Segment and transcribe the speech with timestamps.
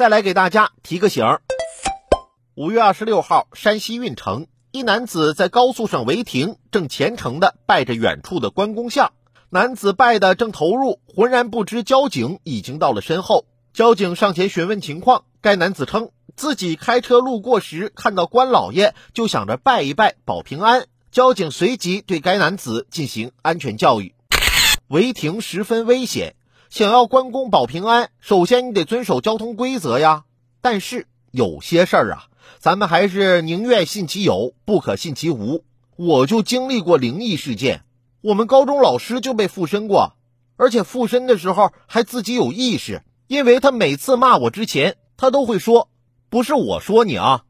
[0.00, 1.42] 再来给大家提个醒儿：
[2.54, 9.12] 五月二十六号，山西运城一男子在高速上违停，正虔诚地拜着远处的关公像。
[9.50, 13.44] 男子拜的正投入，浑然不知交警已经到了身后。
[13.74, 20.86] 交警上前询问情况，该男子称自己开车路过时看到关老爷，就想着拜一拜保平安。
[21.12, 24.14] 交警随即对该男子进行安全教育。
[24.88, 26.36] 违停十分危险。
[26.70, 30.22] 想要关公保平安，首先你得遵守交通规则呀。
[30.60, 32.28] 但是有些事儿啊，
[32.60, 35.64] 咱们还是宁愿信其有，不可信其无。
[35.96, 37.82] 我就经历过灵异事件，
[38.20, 40.12] 我们高中老师就被附身过，
[40.54, 45.88] 而且附身的时候还自己有意识，因为他每次骂我之前，他都会说
[46.30, 47.42] ：“不是我说你啊，